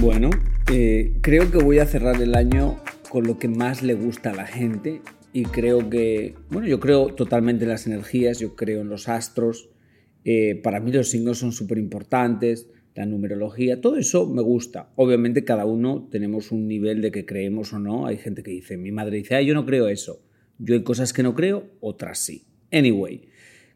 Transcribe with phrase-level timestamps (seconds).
[0.00, 0.30] Bueno,
[0.72, 2.78] eh, creo que voy a cerrar el año
[3.10, 7.08] con lo que más le gusta a la gente y creo que, bueno, yo creo
[7.08, 9.68] totalmente en las energías, yo creo en los astros,
[10.24, 14.90] eh, para mí los signos son súper importantes, la numerología, todo eso me gusta.
[14.96, 18.76] Obviamente cada uno tenemos un nivel de que creemos o no, hay gente que dice,
[18.76, 20.22] mi madre dice, yo no creo eso,
[20.58, 22.46] yo hay cosas que no creo, otras sí.
[22.72, 23.22] Anyway,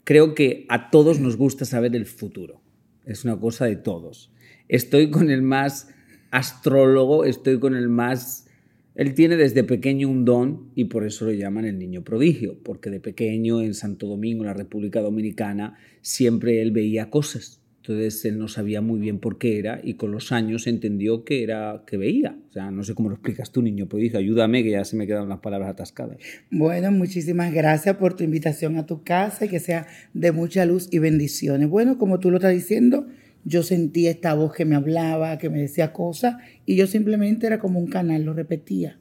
[0.04, 2.60] creo que a todos nos gusta saber el futuro,
[3.04, 4.30] es una cosa de todos.
[4.68, 5.88] Estoy con el más
[6.30, 8.46] astrólogo, estoy con el más...
[8.94, 12.90] Él tiene desde pequeño un don y por eso lo llaman el niño prodigio, porque
[12.90, 17.60] de pequeño en Santo Domingo, en la República Dominicana, siempre él veía cosas.
[17.86, 21.42] Entonces él no sabía muy bien por qué era y con los años entendió que
[21.42, 22.34] era que veía.
[22.48, 24.18] O sea, no sé cómo lo explicas tú, niño prodigio.
[24.18, 26.16] Ayúdame, que ya se me quedan las palabras atascadas.
[26.50, 30.88] Bueno, muchísimas gracias por tu invitación a tu casa y que sea de mucha luz
[30.92, 31.68] y bendiciones.
[31.68, 33.06] Bueno, como tú lo estás diciendo,
[33.44, 37.58] yo sentía esta voz que me hablaba, que me decía cosas, y yo simplemente era
[37.58, 38.98] como un canal, lo repetía.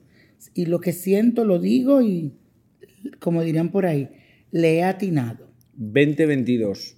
[0.53, 2.33] Y lo que siento lo digo y,
[3.19, 4.09] como dirían por ahí,
[4.51, 5.47] le he atinado.
[5.77, 6.97] 2022.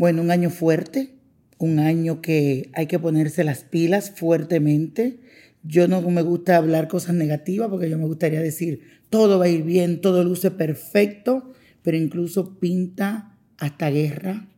[0.00, 1.10] Bueno, un año fuerte,
[1.58, 5.20] un año que hay que ponerse las pilas fuertemente.
[5.62, 9.48] Yo no me gusta hablar cosas negativas porque yo me gustaría decir, todo va a
[9.50, 11.52] ir bien, todo luce perfecto,
[11.82, 14.48] pero incluso pinta hasta guerra.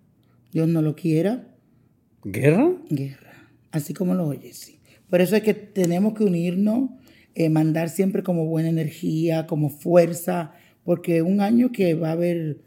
[0.53, 1.49] Dios no lo quiera.
[2.23, 2.77] ¿Guerra?
[2.89, 4.79] Guerra, así como lo oyes, sí.
[5.11, 6.91] Por eso es que tenemos que unirnos,
[7.35, 10.53] eh, mandar siempre como buena energía, como fuerza,
[10.85, 12.59] porque un año que va a haber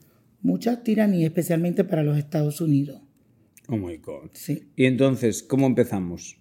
[0.46, 3.02] mucha tiranía, especialmente para los Estados Unidos.
[3.68, 4.30] Oh my God.
[4.34, 4.68] Sí.
[4.76, 6.38] Y entonces, ¿cómo empezamos?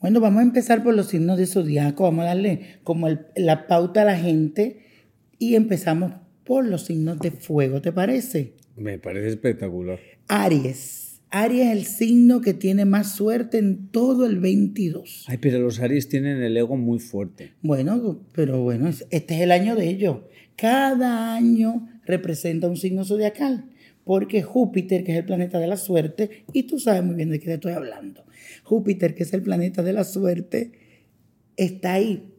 [0.00, 3.66] Bueno, vamos a empezar por los signos de zodiaco, vamos a darle como el- la
[3.66, 4.80] pauta a la gente
[5.38, 6.12] y empezamos
[6.44, 8.54] por los signos de fuego, ¿te parece?
[8.76, 9.98] Me parece espectacular.
[10.28, 11.20] Aries.
[11.30, 15.24] Aries es el signo que tiene más suerte en todo el 22.
[15.28, 17.52] Ay, pero los Aries tienen el ego muy fuerte.
[17.62, 20.18] Bueno, pero bueno, es- este es el año de ellos.
[20.56, 23.70] Cada año representa un signo zodiacal,
[24.04, 27.38] porque Júpiter, que es el planeta de la suerte, y tú sabes muy bien de
[27.38, 28.24] qué te estoy hablando.
[28.62, 30.72] Júpiter, que es el planeta de la suerte,
[31.56, 32.32] está ahí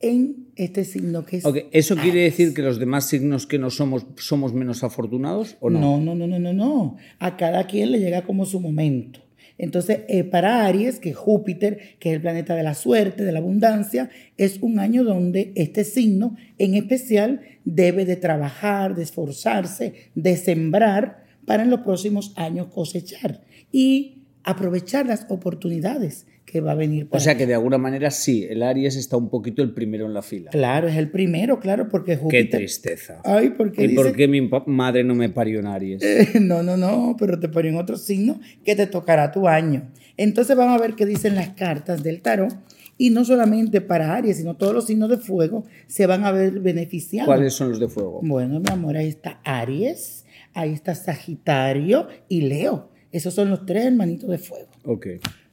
[0.00, 1.44] en este signo que es.
[1.44, 5.70] Ok, ¿Eso quiere decir que los demás signos que no somos somos menos afortunados o
[5.70, 5.80] no?
[5.80, 6.96] No, no, no, no, no, no.
[7.18, 9.25] A cada quien le llega como su momento.
[9.58, 13.38] Entonces, eh, para Aries, que Júpiter, que es el planeta de la suerte, de la
[13.38, 20.36] abundancia, es un año donde este signo en especial debe de trabajar, de esforzarse, de
[20.36, 23.40] sembrar para en los próximos años cosechar
[23.72, 27.04] y aprovechar las oportunidades que va a venir.
[27.06, 30.06] O para sea que de alguna manera sí, el Aries está un poquito el primero
[30.06, 30.50] en la fila.
[30.52, 32.50] Claro, es el primero, claro, porque Qué Júpiter...
[32.60, 33.20] tristeza.
[33.24, 36.02] Ay, porque ¿Y por dice- qué mi madre no me parió en Aries?
[36.02, 39.90] Eh, no, no, no, pero te ponen otro signo que te tocará tu año.
[40.16, 42.54] Entonces vamos a ver qué dicen las cartas del tarot.
[42.98, 46.60] Y no solamente para Aries, sino todos los signos de fuego se van a ver
[46.60, 47.26] beneficiados.
[47.26, 48.20] ¿Cuáles son los de fuego?
[48.22, 52.88] Bueno, mi amor, ahí está Aries, ahí está Sagitario y Leo.
[53.12, 54.68] Esos son los tres hermanitos de fuego.
[54.84, 55.06] Ok.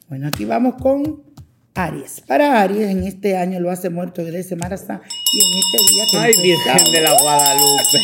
[0.08, 1.22] Bueno, aquí vamos con
[1.74, 2.20] Aries.
[2.26, 5.02] Para Aries, en este año lo hace muerto de Semana Santa
[5.32, 7.98] y en este día que Ay, empezamos- Virgen de la Guadalupe.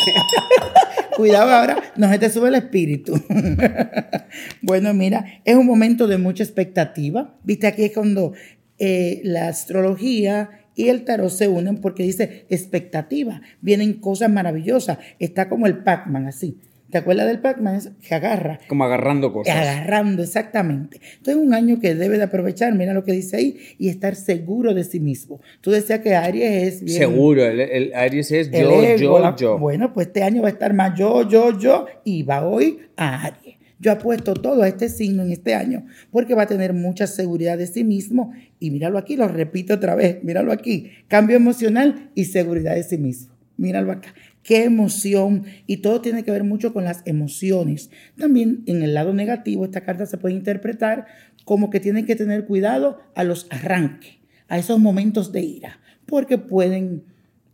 [1.17, 3.13] Cuidado ahora, no se te sube el espíritu.
[4.63, 7.35] bueno, mira, es un momento de mucha expectativa.
[7.45, 8.33] Viste, aquí es cuando
[8.79, 13.43] eh, la astrología y el tarot se unen porque dice expectativa.
[13.61, 14.97] Vienen cosas maravillosas.
[15.19, 16.59] Está como el Pac-Man, así.
[16.91, 17.77] ¿Te acuerdas del Pac-Man?
[17.77, 18.59] Es Que agarra.
[18.69, 19.55] Como agarrando cosas.
[19.57, 21.01] Agarrando, exactamente.
[21.19, 24.17] Entonces es un año que debe de aprovechar, mira lo que dice ahí, y estar
[24.17, 25.41] seguro de sí mismo.
[25.61, 26.99] Tú decías que Aries es bien...
[26.99, 29.59] Seguro, el, el Aries es el yo, ego, yo, la- yo.
[29.59, 33.25] Bueno, pues este año va a estar más yo, yo, yo, y va hoy a
[33.27, 33.57] Aries.
[33.79, 37.57] Yo apuesto todo a este signo en este año, porque va a tener mucha seguridad
[37.57, 42.27] de sí mismo, y míralo aquí, lo repito otra vez, míralo aquí, cambio emocional y
[42.27, 43.33] seguridad de sí mismo.
[43.57, 44.13] Míralo acá.
[44.51, 45.45] Qué emoción.
[45.69, 47.89] Y todo tiene que ver mucho con las emociones.
[48.19, 51.07] También en el lado negativo, esta carta se puede interpretar
[51.45, 54.17] como que tienen que tener cuidado a los arranques,
[54.49, 57.05] a esos momentos de ira, porque pueden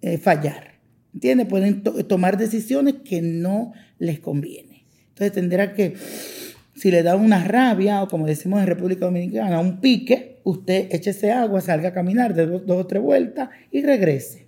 [0.01, 0.79] eh, fallar.
[1.13, 1.49] ¿Entiendes?
[1.49, 4.87] Pueden to- tomar decisiones que no les conviene.
[5.11, 5.97] Entonces tendrá que,
[6.77, 11.31] si le da una rabia, o como decimos en República Dominicana, un pique, usted échese
[11.31, 14.46] agua, salga a caminar de dos o tres vueltas y regrese.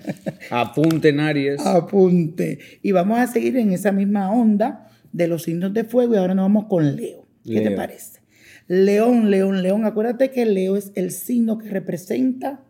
[0.50, 1.64] Apunten Aries.
[1.64, 2.58] Apunte.
[2.82, 6.34] Y vamos a seguir en esa misma onda de los signos de fuego y ahora
[6.34, 7.26] nos vamos con Leo.
[7.44, 8.20] ¿Qué te parece?
[8.68, 9.84] León, León, León.
[9.84, 12.64] Acuérdate que Leo es el signo que representa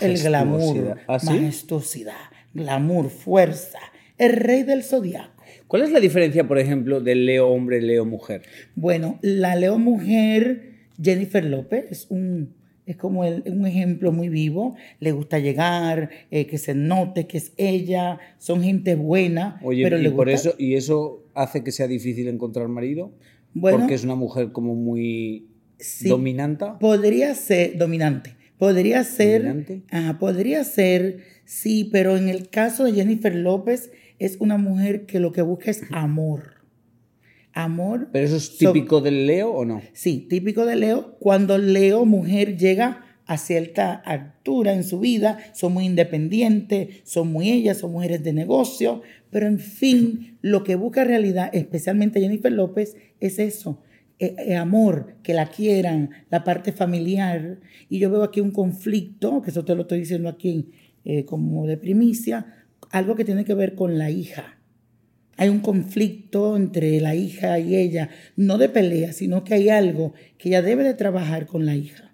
[0.00, 0.98] el glamour.
[1.06, 1.30] ¿Ah, sí?
[1.30, 2.14] majestuosidad,
[2.54, 3.78] glamour, fuerza,
[4.18, 5.42] el rey del zodiaco.
[5.66, 8.42] ¿Cuál es la diferencia, por ejemplo, del Leo hombre, Leo mujer?
[8.74, 12.54] Bueno, la Leo mujer, Jennifer López, es un
[12.86, 14.76] es como el- un ejemplo muy vivo.
[15.00, 18.18] Le gusta llegar, eh, que se note que es ella.
[18.38, 20.50] Son gente buena, Oye, pero y le por gusta.
[20.50, 23.12] eso y eso hace que sea difícil encontrar marido,
[23.52, 25.48] Bueno, porque es una mujer como muy
[25.78, 26.08] Sí.
[26.08, 26.78] dominanta.
[26.78, 28.36] Podría ser dominante.
[28.58, 29.42] Podría ser.
[29.42, 29.82] ¿Dominante?
[30.18, 35.32] podría ser, sí, pero en el caso de Jennifer López, es una mujer que lo
[35.32, 36.55] que busca es amor.
[37.56, 38.10] Amor.
[38.12, 39.80] Pero eso es So- típico del Leo o no?
[39.94, 41.16] Sí, típico de Leo.
[41.18, 47.50] Cuando Leo, mujer, llega a cierta altura en su vida, son muy independientes, son muy
[47.50, 52.96] ellas, son mujeres de negocio, pero en fin, lo que busca realidad, especialmente Jennifer López,
[53.20, 53.82] es eso.
[54.18, 57.58] eh, eh, amor, que la quieran, la parte familiar.
[57.90, 60.70] Y yo veo aquí un conflicto, que eso te lo estoy diciendo aquí
[61.04, 62.46] eh, como de primicia,
[62.90, 64.55] algo que tiene que ver con la hija.
[65.36, 70.14] Hay un conflicto entre la hija y ella, no de pelea, sino que hay algo
[70.38, 72.12] que ella debe de trabajar con la hija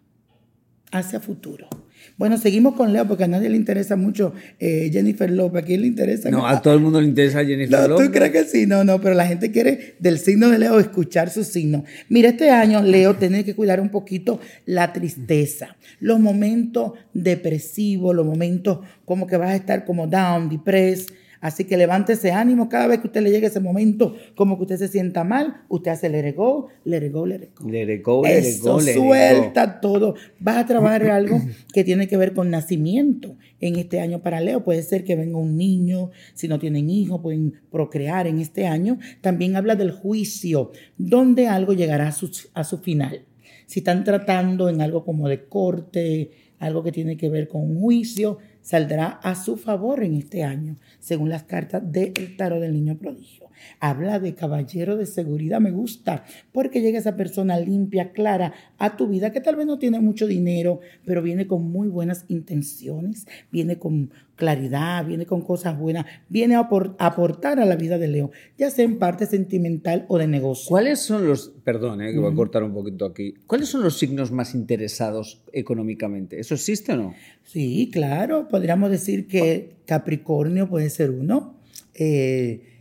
[0.91, 1.69] hacia futuro.
[2.17, 5.63] Bueno, seguimos con Leo porque a nadie le interesa mucho eh, Jennifer López.
[5.63, 6.31] ¿A quién le interesa?
[6.31, 8.07] No, a todo el mundo le interesa Jennifer No, López.
[8.07, 8.67] ¿Tú crees que sí?
[8.67, 11.85] No, no, pero la gente quiere del signo de Leo escuchar su signo.
[12.09, 18.27] Mira, este año Leo tiene que cuidar un poquito la tristeza, los momentos depresivos, los
[18.27, 21.15] momentos como que vas a estar como down, depressed.
[21.43, 24.63] Así que levante ese ánimo cada vez que usted le llegue ese momento, como que
[24.63, 27.69] usted se sienta mal, usted hace let it go, let it go, let it go.
[27.69, 29.03] Let it go, let it Eso, go, let it go.
[29.03, 30.15] suelta todo.
[30.39, 31.41] Vas a trabajar algo
[31.75, 34.63] que tiene que ver con nacimiento en este año para Leo.
[34.63, 39.01] Puede ser que venga un niño, si no tienen hijos, pueden procrear en este año.
[39.21, 43.27] También habla del juicio, donde algo llegará a su, a su final.
[43.67, 46.31] Si están tratando en algo como de corte,
[46.61, 50.77] algo que tiene que ver con un juicio, saldrá a su favor en este año,
[51.01, 53.42] según las cartas del tarot del niño prodigio.
[53.81, 59.09] Habla de caballero de seguridad, me gusta, porque llega esa persona limpia, clara a tu
[59.09, 63.79] vida, que tal vez no tiene mucho dinero, pero viene con muy buenas intenciones, viene
[63.79, 68.09] con claridad, viene con cosas buenas, viene a apor- a aportar a la vida de
[68.09, 70.69] Leo, ya sea en parte sentimental o de negocio.
[70.69, 73.99] ¿Cuáles son los, perdón, eh, que voy a cortar un poquito aquí, ¿cuáles son los
[73.99, 76.41] signos más interesados económicamente?
[76.41, 77.15] ¿Eso existe o no?
[77.45, 81.55] Sí, claro, podríamos decir que Capricornio puede ser uno,
[81.95, 82.72] eh,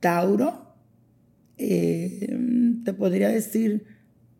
[0.00, 0.74] Tauro,
[1.56, 2.36] eh,
[2.84, 3.84] te podría decir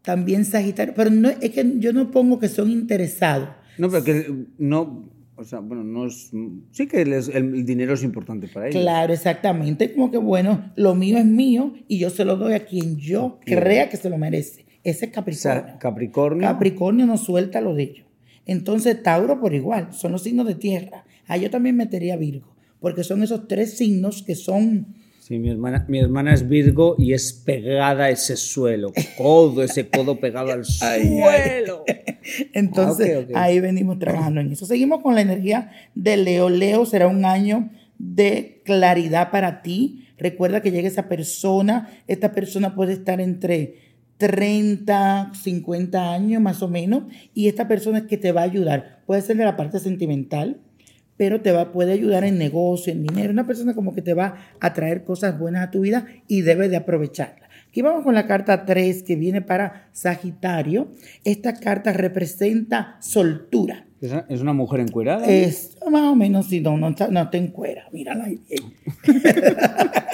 [0.02, 3.48] también Sagitario, pero no, es que yo no pongo que son interesados.
[3.76, 6.30] No, pero que no, o sea, bueno, no es,
[6.72, 8.80] sí que el, el dinero es importante para ellos.
[8.80, 12.64] Claro, exactamente, como que bueno, lo mío es mío y yo se lo doy a
[12.64, 14.66] quien yo crea que se lo merece.
[14.84, 15.62] Ese es O Capricornio.
[15.64, 18.06] sea, Capricornio, Capricornio no suelta lo de ellos.
[18.46, 21.04] Entonces, Tauro por igual, son los signos de tierra.
[21.26, 24.94] A yo también metería Virgo, porque son esos tres signos que son
[25.28, 29.86] Sí, mi hermana, mi hermana es Virgo y es pegada a ese suelo, codo, ese
[29.90, 31.84] codo pegado al suelo.
[32.54, 34.64] Entonces, Ah, ahí venimos trabajando en eso.
[34.64, 36.48] Seguimos con la energía de Leo.
[36.48, 37.68] Leo será un año
[37.98, 40.06] de claridad para ti.
[40.16, 41.90] Recuerda que llega esa persona.
[42.06, 43.74] Esta persona puede estar entre
[44.16, 47.02] 30, 50 años más o menos.
[47.34, 49.02] Y esta persona es que te va a ayudar.
[49.04, 50.62] Puede ser de la parte sentimental,
[51.18, 53.30] pero te va, puede ayudar en negocio, en dinero.
[53.30, 56.70] Una persona como que te va a traer cosas buenas a tu vida y debes
[56.70, 57.50] de aprovecharla.
[57.68, 60.94] Aquí vamos con la carta 3 que viene para Sagitario.
[61.24, 63.84] Esta carta representa soltura.
[64.00, 65.26] ¿Es una, mujer encuerada?
[65.26, 67.88] Es más o menos, si no, no, no te encuera.
[67.92, 68.40] Mírala ahí.
[68.48, 68.62] bien.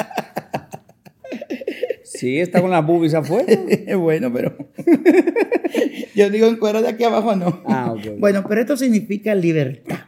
[2.04, 3.52] Sí, está con las boobies afuera.
[3.98, 4.56] bueno, pero
[6.14, 7.62] yo digo en cuero de aquí abajo no.
[7.66, 8.18] Ah, ok.
[8.18, 9.98] Bueno, pero esto significa libertad.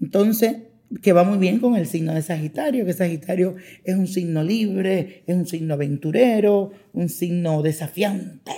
[0.00, 0.56] Entonces,
[1.02, 5.22] que va muy bien con el signo de Sagitario, que Sagitario es un signo libre,
[5.26, 8.52] es un signo aventurero, un signo desafiante.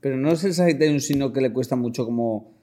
[0.00, 2.58] Pero no es el Sagitario un signo que le cuesta mucho como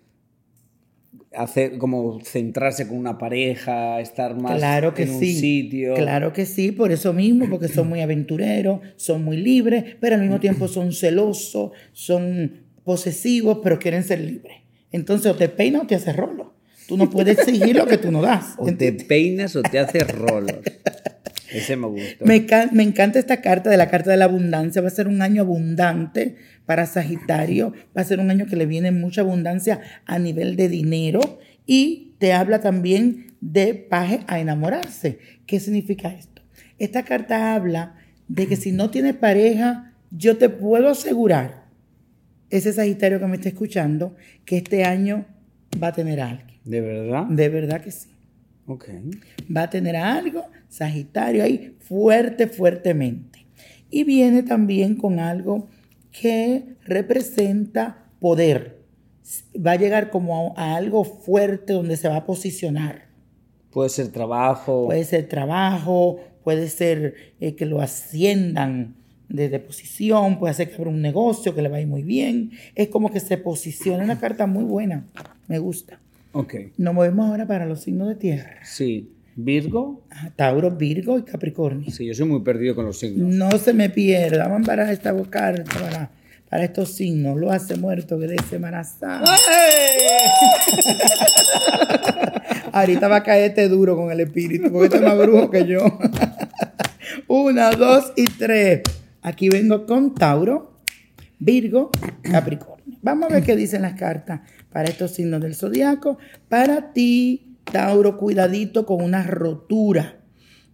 [1.35, 5.35] hacer, como centrarse con una pareja, estar más Claro que en un sí.
[5.35, 5.93] sitio.
[5.95, 10.21] Claro que sí, por eso mismo, porque son muy aventureros, son muy libres, pero al
[10.21, 14.57] mismo tiempo son celosos, son posesivos, pero quieren ser libres.
[14.91, 16.54] Entonces, o te peinas o te haces rolo.
[16.87, 18.53] Tú no puedes exigir lo que tú no das.
[18.57, 20.57] O te peinas o te haces rolos.
[21.51, 22.25] Ese me gustó.
[22.25, 24.81] Me, me encanta esta carta de la carta de la abundancia.
[24.81, 27.73] Va a ser un año abundante para Sagitario.
[27.97, 31.39] Va a ser un año que le viene mucha abundancia a nivel de dinero.
[31.65, 35.19] Y te habla también de paje a enamorarse.
[35.45, 36.41] ¿Qué significa esto?
[36.77, 37.95] Esta carta habla
[38.27, 41.65] de que si no tienes pareja, yo te puedo asegurar,
[42.49, 44.15] ese Sagitario que me está escuchando,
[44.45, 45.25] que este año
[45.81, 46.59] va a tener a alguien.
[46.63, 47.25] ¿De verdad?
[47.25, 48.09] De verdad que sí
[48.67, 48.89] Ok.
[49.55, 53.45] va a tener algo, Sagitario ahí fuerte, fuertemente.
[53.89, 55.67] Y viene también con algo
[56.11, 58.83] que representa poder.
[59.55, 63.05] Va a llegar como a, a algo fuerte donde se va a posicionar.
[63.71, 64.85] Puede ser trabajo.
[64.85, 68.95] Puede ser trabajo, puede ser eh, que lo asciendan
[69.29, 72.51] de posición, puede ser que abra un negocio que le va a ir muy bien.
[72.75, 75.05] Es como que se posiciona una carta muy buena.
[75.47, 75.99] Me gusta.
[76.31, 76.55] Ok.
[76.77, 78.59] Nos movemos ahora para los signos de tierra.
[78.63, 79.11] Sí.
[79.37, 80.03] Virgo.
[80.11, 81.91] Ah, Tauro, Virgo y Capricornio.
[81.91, 83.33] Sí, yo soy muy perdido con los signos.
[83.33, 84.43] No se me pierda.
[84.43, 86.09] Vamos a embarar esta carta para,
[86.49, 87.37] para estos signos.
[87.37, 89.35] Lo hace muerto que de Semana Santa.
[92.71, 95.79] Ahorita va a caerte duro con el espíritu, porque este es más brujo que yo.
[97.27, 98.81] Una, dos y tres.
[99.25, 100.81] Aquí vengo con Tauro,
[101.39, 101.89] Virgo,
[102.21, 102.99] Capricornio.
[103.01, 104.41] Vamos a ver qué dicen las cartas
[104.71, 106.19] para estos signos del zodiaco.
[106.47, 110.19] Para ti, Tauro, cuidadito con una rotura.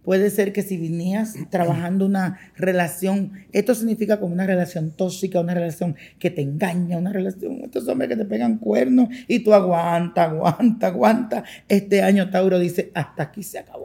[0.02, 5.54] Puede ser que si venías trabajando una relación, esto significa como una relación tóxica, una
[5.54, 10.24] relación que te engaña, una relación, estos hombres que te pegan cuernos y tú aguanta,
[10.24, 11.44] aguanta, aguanta.
[11.68, 13.81] Este año Tauro dice, hasta aquí se acabó.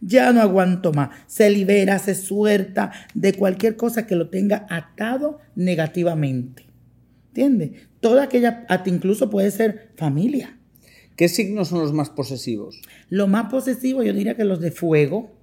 [0.00, 1.10] Ya no aguanto más.
[1.26, 6.64] Se libera, se suelta de cualquier cosa que lo tenga atado negativamente.
[7.28, 7.88] ¿Entiendes?
[8.00, 10.58] Toda aquella, hasta incluso puede ser familia.
[11.16, 12.80] ¿Qué signos son los más posesivos?
[13.08, 15.36] Lo más posesivo yo diría que los de fuego,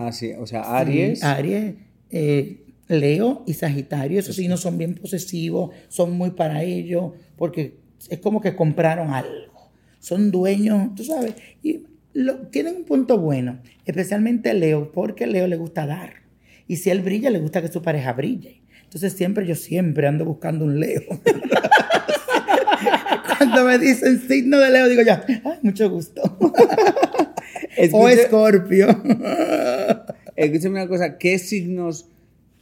[0.00, 0.30] Ah, sí.
[0.38, 1.18] O sea, Aries.
[1.18, 1.74] Sí, Aries,
[2.10, 8.18] eh, Leo y Sagitario, esos signos son bien posesivos, son muy para ellos, porque es
[8.20, 9.72] como que compraron algo.
[9.98, 11.82] Son dueños, tú sabes, y
[12.14, 16.14] lo- tienen un punto bueno, especialmente Leo, porque Leo le gusta dar.
[16.66, 18.62] Y si él brilla, le gusta que su pareja brille.
[18.84, 21.02] Entonces siempre, yo siempre ando buscando un Leo.
[23.38, 26.22] Cuando me dicen signo de Leo, digo ya, "Ay, mucho gusto.
[27.92, 28.88] o Escorpio.
[30.36, 31.18] Escúchame una cosa.
[31.18, 32.08] ¿Qué signos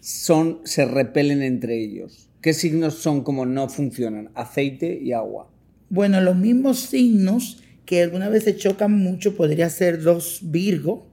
[0.01, 2.29] son, se repelen entre ellos?
[2.41, 4.31] ¿Qué signos son como no funcionan?
[4.35, 5.49] Aceite y agua.
[5.89, 11.09] Bueno, los mismos signos que alguna vez se chocan mucho podría ser dos Virgo,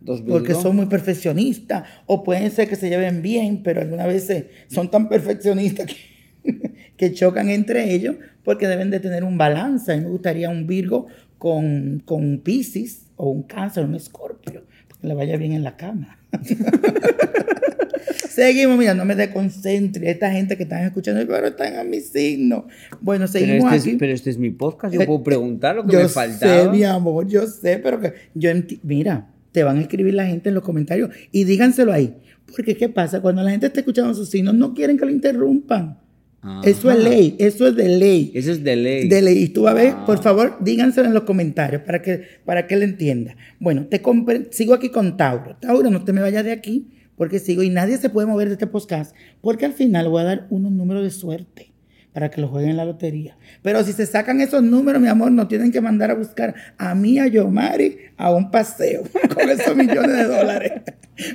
[0.00, 4.44] Dos porque son muy perfeccionistas, o pueden ser que se lleven bien, pero algunas veces
[4.68, 9.92] son tan perfeccionistas que, que chocan entre ellos, porque deben de tener un balance.
[9.92, 14.64] A mí me gustaría un Virgo con, con un Piscis, o un Cáncer, un Escorpio,
[15.00, 16.18] que le vaya bien en la cama.
[18.38, 20.08] Seguimos, mira, no me desconcentre.
[20.10, 22.66] Esta gente que están escuchando, pero están a mi signo.
[23.00, 23.90] Bueno, Pero seguimos este, aquí.
[23.90, 24.94] es, pero este es mi podcast.
[24.94, 26.62] Yo Eh, puedo preguntar lo que yo me faltaba.
[26.62, 28.50] sé, mi amor, yo sé, pero que yo
[28.84, 32.14] mira, te van a escribir la gente en los comentarios y díganselo ahí.
[32.54, 33.20] Porque ¿qué pasa?
[33.20, 35.98] Cuando la gente está escuchando sus signos, no quieren que lo interrumpan.
[36.64, 38.30] Eso es ley, eso es de ley.
[38.32, 39.08] Eso es de ley.
[39.08, 39.36] De ley.
[39.42, 40.06] Y tú vas a ver, Ah.
[40.06, 43.34] por favor, díganselo en los comentarios para que, para que él entienda.
[43.58, 44.00] Bueno, te
[44.50, 45.56] sigo aquí con Tauro.
[45.60, 46.86] Tauro, no te me vayas de aquí,
[47.18, 50.24] porque sigo y nadie se puede mover de este podcast, porque al final voy a
[50.24, 51.72] dar unos números de suerte
[52.14, 53.36] para que lo jueguen en la lotería.
[53.62, 56.94] Pero si se sacan esos números, mi amor, no tienen que mandar a buscar a
[56.94, 59.02] mí, a Yomari, a un paseo
[59.34, 60.72] con esos millones de dólares.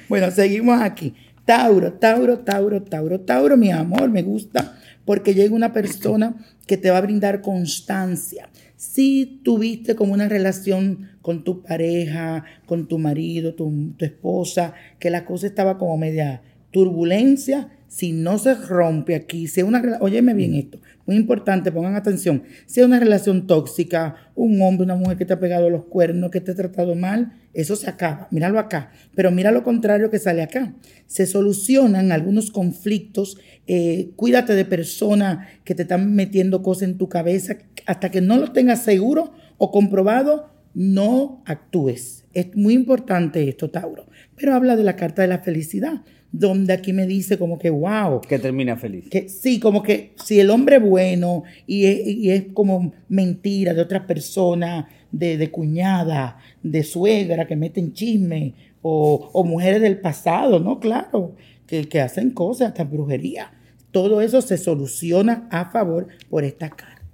[0.07, 1.13] Bueno, seguimos aquí.
[1.43, 6.35] Tauro, Tauro, Tauro, Tauro, Tauro, mi amor, me gusta porque llega una persona
[6.65, 8.49] que te va a brindar constancia.
[8.85, 15.09] Si tuviste como una relación con tu pareja, con tu marido, tu, tu esposa, que
[15.09, 20.33] la cosa estaba como media turbulencia, si no se rompe aquí, si es una óyeme
[20.33, 25.15] bien esto, muy importante, pongan atención, si es una relación tóxica, un hombre, una mujer
[25.15, 28.57] que te ha pegado los cuernos, que te ha tratado mal, eso se acaba, míralo
[28.57, 30.73] acá, pero mira lo contrario que sale acá,
[31.05, 33.37] se solucionan algunos conflictos,
[33.67, 38.37] eh, cuídate de personas que te están metiendo cosas en tu cabeza, hasta que no
[38.37, 42.25] lo tengas seguro o comprobado, no actúes.
[42.33, 44.05] Es muy importante esto, Tauro.
[44.35, 48.21] Pero habla de la carta de la felicidad, donde aquí me dice como que, wow,
[48.21, 49.07] Que termina feliz.
[49.09, 53.73] que sí, como que si el hombre es bueno y es, y es como mentira
[53.75, 59.99] de otras personas, de, de cuñada, de suegra que meten chisme, o, o mujeres del
[59.99, 60.79] pasado, ¿no?
[60.79, 61.35] Claro,
[61.67, 63.51] que, que hacen cosas, hasta brujería.
[63.91, 66.92] Todo eso se soluciona a favor por esta carta.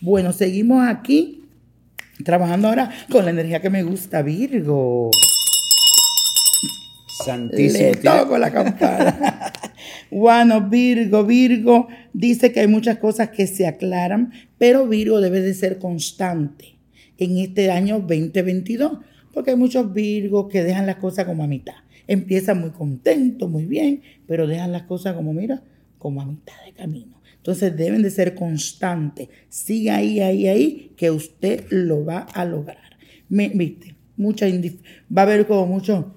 [0.00, 1.44] Bueno, seguimos aquí
[2.24, 5.10] trabajando ahora con la energía que me gusta, Virgo.
[7.24, 7.90] Santísimo.
[7.90, 9.52] Le toco la campana.
[10.10, 15.54] bueno, Virgo, Virgo dice que hay muchas cosas que se aclaran, pero Virgo debe de
[15.54, 16.76] ser constante
[17.18, 18.98] en este año 2022,
[19.32, 21.74] porque hay muchos Virgos que dejan las cosas como a mitad.
[22.06, 25.62] Empiezan muy contentos, muy bien, pero dejan las cosas como, mira,
[25.98, 27.15] como a mitad de camino.
[27.46, 29.28] Entonces deben de ser constantes.
[29.48, 32.98] Siga ahí, ahí, ahí, que usted lo va a lograr.
[33.28, 36.12] Me, Viste, mucha va a haber como mucho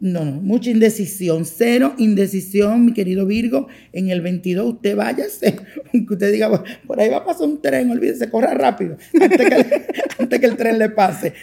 [0.00, 3.68] no, no, mucha indecisión, cero indecisión, mi querido Virgo.
[3.92, 5.56] En el 22 usted váyase,
[5.92, 9.38] que usted diga, "Bueno, por ahí va a pasar un tren, olvídese, corra rápido, antes
[9.48, 9.82] que,
[10.18, 11.34] antes que el tren le pase.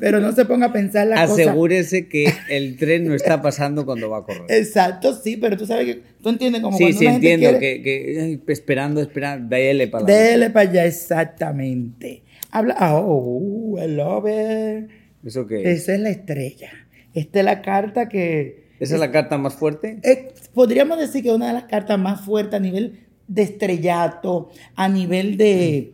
[0.00, 1.30] Pero no se ponga a pensar cosas.
[1.30, 4.44] Asegúrese que el tren no está pasando cuando va a correr.
[4.48, 7.82] Exacto, sí, pero tú sabes que, tú entiendes como Sí, cuando sí, gente entiendo quiere-
[7.82, 10.30] que, que, esperando, esperando, dele para adelante.
[10.30, 12.22] Dele para allá, exactamente.
[12.50, 14.90] Habla, oh, I love it.
[15.24, 15.82] ¿Eso qué es?
[15.82, 16.70] Esa es la estrella.
[17.14, 18.68] Esta es la carta que...
[18.80, 19.98] ¿Esa es la carta más fuerte?
[20.02, 24.50] Eh, podríamos decir que es una de las cartas más fuertes a nivel de estrellato,
[24.74, 25.92] a nivel de...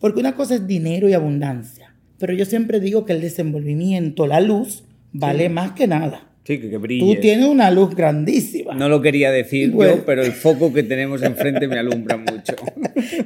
[0.00, 4.40] Porque una cosa es dinero y abundancia, pero yo siempre digo que el desenvolvimiento, la
[4.40, 6.28] luz, vale más que nada.
[6.44, 7.16] Sí, que, que Tú brille.
[7.16, 8.72] tienes una luz grandísima.
[8.74, 9.96] No lo quería decir Bueno.
[9.96, 12.54] yo, pero el foco que tenemos enfrente me alumbra mucho.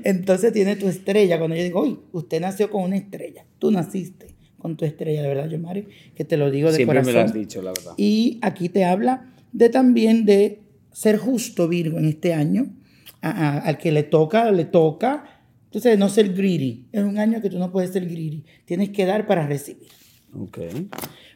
[0.05, 1.39] Entonces tiene tu estrella.
[1.39, 3.45] Cuando yo digo, uy, usted nació con una estrella.
[3.59, 4.29] Tú naciste
[4.61, 7.23] con tu estrella, de verdad, yo, Mari, que te lo digo de Siempre me corazón.
[7.23, 7.93] lo has dicho, la verdad.
[7.97, 10.61] Y aquí te habla de también de
[10.93, 12.69] ser justo, Virgo, en este año.
[13.23, 15.25] A- a- al que le toca, le toca.
[15.67, 16.87] Entonces, no ser greedy.
[16.93, 18.45] Es un año que tú no puedes ser greedy.
[18.65, 19.89] Tienes que dar para recibir.
[20.35, 20.59] Ok.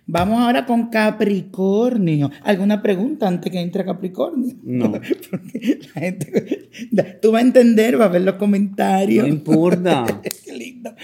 [0.06, 2.30] Vamos ahora con Capricornio.
[2.42, 4.54] ¿Alguna pregunta antes que entre Capricornio?
[4.62, 4.92] No.
[5.30, 6.68] Porque la gente,
[7.22, 9.26] tú vas a entender, vas a ver los comentarios.
[9.26, 10.04] No importa.
[10.44, 10.94] Qué lindo.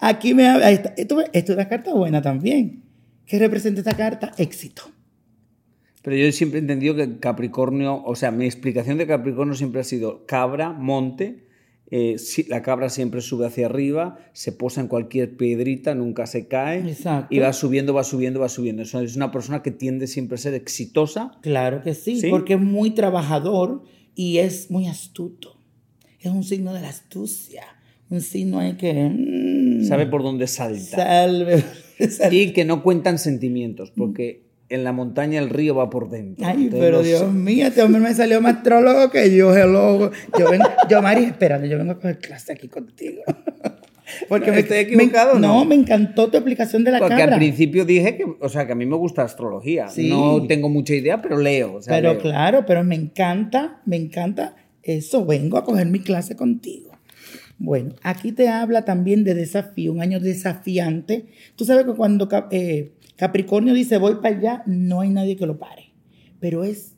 [0.00, 0.70] Aquí me habla.
[0.70, 2.82] Esto, esto es una carta buena también.
[3.26, 4.32] ¿Qué representa esta carta?
[4.36, 4.82] Éxito.
[6.02, 9.84] Pero yo siempre he entendido que Capricornio, o sea, mi explicación de Capricornio siempre ha
[9.84, 11.41] sido cabra, monte,
[11.94, 16.48] eh, si- la cabra siempre sube hacia arriba, se posa en cualquier piedrita, nunca se
[16.48, 17.34] cae Exacto.
[17.34, 18.82] y va subiendo, va subiendo, va subiendo.
[18.82, 21.32] Eso es una persona que tiende siempre a ser exitosa.
[21.42, 22.30] Claro que sí, ¿Sí?
[22.30, 23.82] porque es muy trabajador
[24.14, 25.58] y es muy astuto.
[26.18, 27.64] Es un signo de la astucia.
[28.08, 28.92] Un signo ahí que.
[28.94, 30.96] mm, Sabe por dónde salta.
[30.96, 31.62] Salve.
[32.10, 32.36] salve.
[32.36, 34.42] Y que no cuentan sentimientos, porque
[34.74, 36.46] en la montaña el río va por dentro.
[36.46, 40.10] Ay, Entonces, pero no Dios mío, este hombre me salió más astrólogo que yo, hello.
[40.38, 43.22] Yo vengo, yo, Mari, espérate, yo vengo a coger clase aquí contigo.
[44.28, 45.64] Porque me- ¿Estoy equivocado o me, no?
[45.64, 47.34] me encantó tu explicación de la Porque cabra.
[47.34, 49.88] al principio dije que, o sea, que a mí me gusta astrología.
[49.88, 50.08] Sí.
[50.08, 51.74] No tengo mucha idea, pero leo.
[51.76, 52.20] o sea, Pero leo.
[52.20, 55.24] claro, pero me encanta, me encanta eso.
[55.24, 56.90] Vengo a coger mi clase contigo.
[57.58, 61.26] Bueno, aquí te habla también de desafío, un año desafiante.
[61.56, 65.56] Tú sabes que cuando eh, Capricornio dice voy para allá, no hay nadie que lo
[65.56, 65.92] pare.
[66.40, 66.96] pero es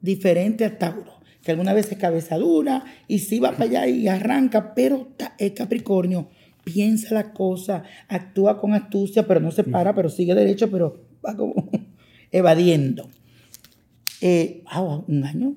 [0.00, 4.06] diferente a Tauro, que alguna vez es cabeza dura y sí va para allá y
[4.06, 6.28] arranca, pero es Capricornio,
[6.62, 11.34] piensa la cosa, actúa con astucia, pero no se para, pero sigue derecho, pero va
[11.34, 11.68] como
[12.30, 13.08] evadiendo.
[14.20, 14.62] Eh,
[15.08, 15.56] un año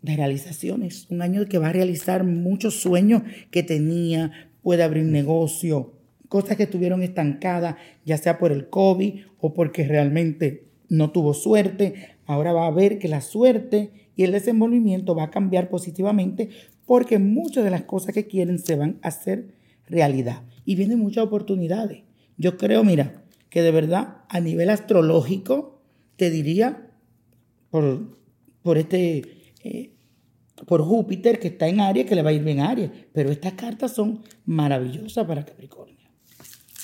[0.00, 5.92] de realizaciones, un año que va a realizar muchos sueños que tenía, puede abrir negocio,
[6.30, 7.74] cosas que estuvieron estancadas,
[8.06, 12.16] ya sea por el COVID o porque realmente no tuvo suerte.
[12.26, 16.50] Ahora va a ver que la suerte y el desenvolvimiento va a cambiar positivamente
[16.86, 19.54] porque muchas de las cosas que quieren se van a hacer
[19.86, 20.42] realidad.
[20.64, 22.02] Y vienen muchas oportunidades.
[22.36, 25.80] Yo creo, mira, que de verdad a nivel astrológico,
[26.16, 26.90] te diría,
[27.70, 28.18] por,
[28.62, 29.22] por este
[29.62, 29.92] eh,
[30.66, 32.90] por Júpiter, que está en Aries, que le va a ir bien a Aries.
[33.12, 36.09] Pero estas cartas son maravillosas para Capricornio.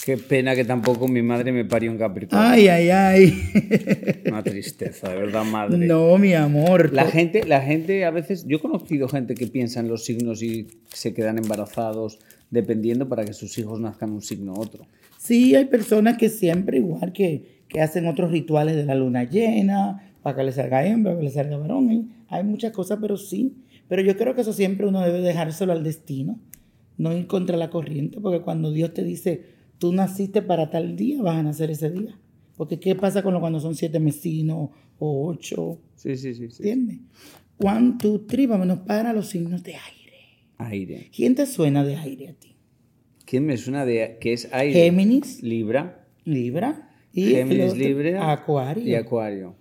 [0.06, 2.48] Qué pena que tampoco mi madre me parió en Capricornio.
[2.48, 4.22] Ay, ay, ay.
[4.28, 5.78] Una tristeza, de verdad, madre.
[5.78, 6.92] No, mi amor.
[6.92, 10.44] La gente, la gente a veces, yo he conocido gente que piensa en los signos
[10.44, 14.86] y se quedan embarazados dependiendo para que sus hijos nazcan un signo u otro.
[15.18, 20.12] Sí, hay personas que siempre, igual que, que hacen otros rituales de la luna llena,
[20.22, 22.12] para que le salga hembra, para que le salga varón.
[22.28, 23.56] Hay muchas cosas, pero sí.
[23.88, 26.38] Pero yo creo que eso siempre uno debe dejárselo al destino,
[26.96, 31.22] no ir contra la corriente, porque cuando Dios te dice, tú naciste para tal día,
[31.22, 32.18] vas a nacer ese día.
[32.56, 35.78] Porque ¿qué pasa con lo cuando son siete mesinos o ocho?
[35.94, 36.50] Sí, sí, sí.
[36.50, 36.68] sí.
[36.68, 36.98] ¿Entiendes?
[37.58, 40.46] One, two, three, vámonos para los signos de aire.
[40.58, 41.10] Aire.
[41.14, 42.56] ¿Quién te suena de aire a ti?
[43.24, 44.84] ¿Quién me suena de que es aire?
[44.84, 45.42] Géminis.
[45.42, 46.06] Libra.
[46.24, 46.90] Libra.
[47.12, 48.32] Y Géminis, Libra.
[48.32, 48.84] Acuario.
[48.84, 49.56] Y Acuario.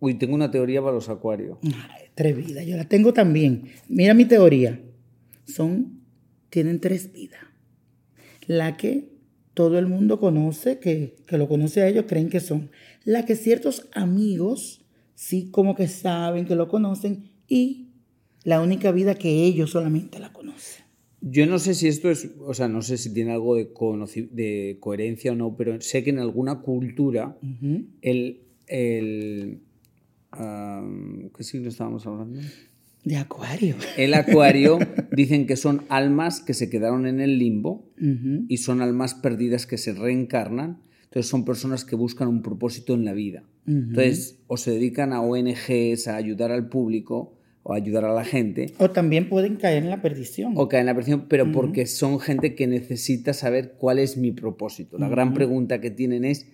[0.00, 1.58] Uy, tengo una teoría para los acuarios.
[1.62, 3.64] Ay, atrevida, yo la tengo también.
[3.88, 4.80] Mira mi teoría.
[5.44, 6.00] Son,
[6.48, 7.40] tienen tres vidas.
[8.46, 9.09] La que
[9.60, 12.70] todo el mundo conoce, que, que lo conoce a ellos, creen que son.
[13.04, 17.28] La que ciertos amigos sí como que saben, que lo conocen.
[17.46, 17.90] Y
[18.42, 20.86] la única vida que ellos solamente la conocen.
[21.20, 23.68] Yo no sé si esto es, o sea, no sé si tiene algo de,
[24.30, 27.36] de coherencia o no, pero sé que en alguna cultura
[28.00, 29.60] el, el
[30.32, 32.40] ¿Qué signo estábamos hablando?
[33.04, 33.76] De acuario.
[33.96, 34.78] El acuario
[35.12, 37.88] dicen que son almas que se quedaron en el limbo
[38.48, 40.82] y son almas perdidas que se reencarnan.
[41.04, 43.44] Entonces son personas que buscan un propósito en la vida.
[43.66, 48.24] Entonces o se dedican a ONGs, a ayudar al público o a ayudar a la
[48.24, 48.74] gente.
[48.78, 50.54] O también pueden caer en la perdición.
[50.56, 54.32] O caer en la perdición, pero porque son gente que necesita saber cuál es mi
[54.32, 54.98] propósito.
[54.98, 56.48] La gran pregunta que tienen es,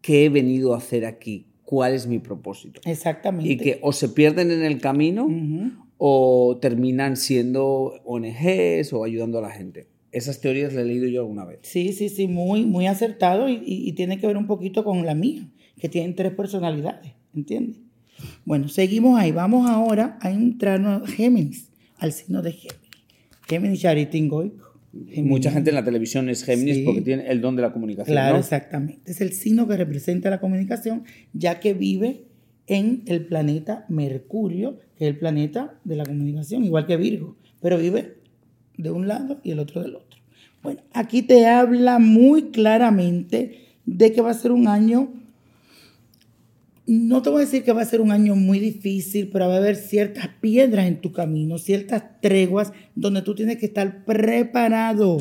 [0.00, 1.48] ¿qué he venido a hacer aquí?
[1.68, 2.80] cuál es mi propósito.
[2.86, 3.52] Exactamente.
[3.52, 5.28] Y que o se pierden en el camino
[5.98, 9.88] o terminan siendo ONGs o ayudando a la gente.
[10.12, 11.58] Esas teorías las he leído yo alguna vez.
[11.62, 15.50] Sí, sí, sí, muy, muy acertado y, tiene que ver un poquito con la mía,
[15.78, 17.80] que tienen tres personalidades, ¿entiendes?
[18.44, 19.32] Bueno, seguimos ahí.
[19.32, 22.88] Vamos ahora a entrar a Géminis, al signo de Géminis.
[23.46, 24.68] Géminis Charity Goico.
[24.92, 28.14] Mucha gente en la televisión es Géminis porque tiene el don de la comunicación.
[28.14, 29.10] Claro, exactamente.
[29.10, 32.27] Es el signo que representa la comunicación, ya que vive
[32.68, 37.78] en el planeta Mercurio, que es el planeta de la comunicación, igual que Virgo, pero
[37.78, 38.18] vive
[38.76, 40.20] de un lado y el otro del otro.
[40.62, 45.08] Bueno, aquí te habla muy claramente de que va a ser un año
[46.88, 49.56] no te voy a decir que va a ser un año muy difícil, pero va
[49.56, 55.18] a haber ciertas piedras en tu camino, ciertas treguas donde tú tienes que estar preparado.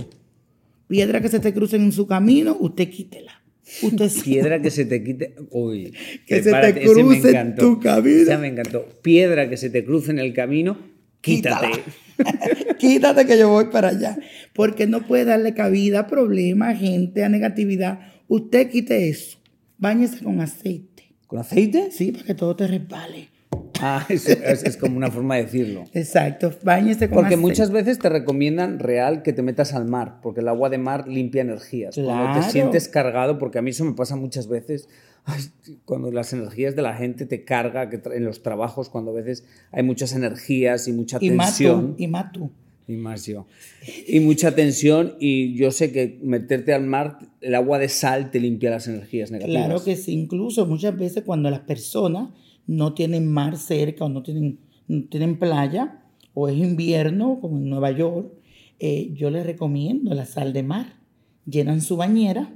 [0.87, 3.36] Piedra que se te crucen en su camino, usted quítela.
[4.23, 5.35] Piedra que se te quite.
[5.51, 5.93] Uy,
[6.25, 8.23] que se te cruce en tu camino.
[8.25, 8.87] Ya me encantó.
[9.01, 10.77] Piedra que se te cruce en el camino,
[11.21, 11.83] quítate.
[12.79, 14.17] quítate que yo voy para allá.
[14.53, 17.99] Porque no puede darle cabida a problemas, a gente, a negatividad.
[18.27, 19.39] Usted quite eso.
[19.77, 21.91] Báñese con aceite ¿Con aceite?
[21.91, 23.29] Sí, para que todo te resbale.
[23.79, 25.85] Ah, es, como una forma de decirlo.
[25.93, 30.41] Exacto, bañese con Porque muchas veces te recomiendan real que te metas al mar, porque
[30.41, 31.95] el agua de mar limpia energías.
[31.95, 34.89] Cuando te sientes cargado, porque a mí eso me pasa muchas veces,
[35.85, 39.45] cuando las energías de la gente te carga, que en los trabajos, cuando a veces
[39.71, 41.95] hay muchas energías y mucha tensión.
[41.97, 42.49] Y más tú.
[42.87, 43.45] Y más yo.
[44.07, 48.39] Y mucha tensión y yo sé que meterte al mar, el agua de sal te
[48.39, 49.65] limpia las energías negativas.
[49.65, 52.29] Claro que sí, incluso muchas veces cuando las personas
[52.67, 54.59] no tienen mar cerca o no tienen,
[55.09, 56.03] tienen playa
[56.33, 58.31] o es invierno como en Nueva York,
[58.79, 60.97] eh, yo les recomiendo la sal de mar.
[61.45, 62.53] Llenan su bañera,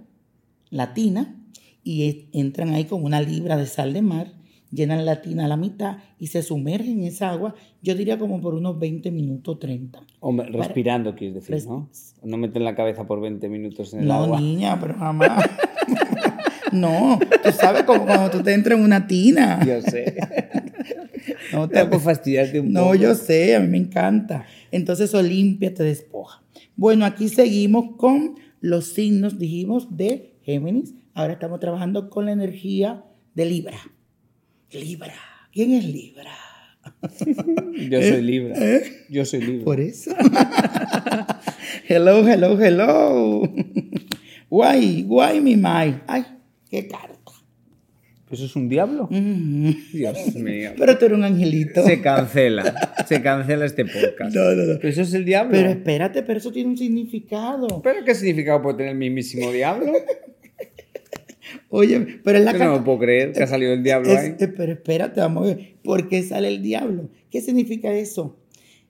[0.69, 1.37] latina,
[1.83, 5.57] y entran ahí con una libra de sal de mar llenan la tina a la
[5.57, 10.01] mitad y se sumergen en esa agua, yo diría como por unos 20 minutos, 30.
[10.21, 11.89] Hombre, respirando, quieres decir, ¿no?
[12.23, 14.39] No meten la cabeza por 20 minutos en el agua.
[14.39, 15.49] No, niña, pero jamás.
[16.71, 19.63] No, tú sabes como cuando tú te entras en una tina.
[19.65, 20.15] Yo sé.
[21.53, 22.95] No, Te por fastidiarte un no, poco.
[22.95, 24.45] yo sé, a mí me encanta.
[24.71, 26.41] Entonces Olimpia te despoja.
[26.75, 30.95] Bueno, aquí seguimos con los signos, dijimos, de Géminis.
[31.13, 33.03] Ahora estamos trabajando con la energía
[33.35, 33.77] de Libra.
[34.71, 35.13] Libra.
[35.51, 36.31] ¿Quién es Libra?
[37.89, 38.55] Yo soy Libra.
[39.09, 39.61] Yo soy Libra.
[39.61, 39.63] ¿Eh?
[39.65, 40.11] Por eso.
[41.87, 43.41] hello, hello, hello.
[44.49, 46.01] Guay, guay, mi mai.
[46.07, 46.25] Ay,
[46.71, 47.17] qué carta.
[48.31, 49.09] ¿Eso es un diablo?
[49.11, 50.71] Dios mío.
[50.77, 51.83] Pero tú eres un angelito.
[51.83, 52.93] Se cancela.
[53.05, 54.33] Se cancela este podcast.
[54.33, 54.75] No, no, no.
[54.79, 55.51] ¿Pero eso es el diablo?
[55.51, 57.81] Pero espérate, pero eso tiene un significado.
[57.83, 59.91] ¿Pero qué significado puede tener el mismísimo diablo?
[61.69, 62.79] Oye, pero es la Yo no carta.
[62.79, 64.35] me puedo creer que ha salido el diablo Es- ahí.
[64.39, 65.75] eh, pero espérate, vamos a ver.
[65.83, 67.09] ¿Por qué sale el diablo?
[67.29, 68.37] ¿Qué significa eso?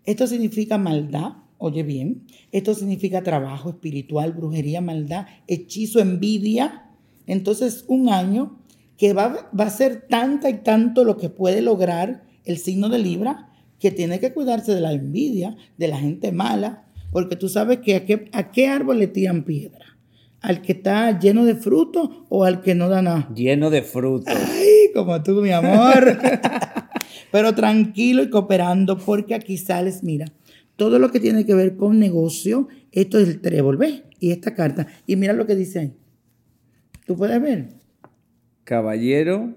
[0.06, 2.24] Esto significa maldad, oye bien.
[2.52, 6.86] Esto significa trabajo espiritual, brujería, maldad, hechizo, envidia.
[7.32, 8.60] Entonces, un año
[8.98, 13.00] que va, va a ser tanta y tanto lo que puede lograr el signo de
[13.00, 13.48] Libra,
[13.80, 17.96] que tiene que cuidarse de la envidia, de la gente mala, porque tú sabes que
[17.96, 19.98] a qué, a qué árbol le tiran piedra.
[20.42, 23.30] ¿Al que está lleno de frutos o al que no da nada?
[23.34, 24.28] Lleno de frutos.
[24.36, 26.20] Ay, como tú, mi amor.
[27.32, 30.26] Pero tranquilo y cooperando, porque aquí sales, mira,
[30.76, 34.04] todo lo que tiene que ver con negocio, esto es el trébol, ¿ves?
[34.20, 34.88] Y esta carta.
[35.08, 35.94] Y mira lo que dice ahí.
[37.12, 37.68] ¿Tú puedes ver?
[38.64, 39.54] Caballero,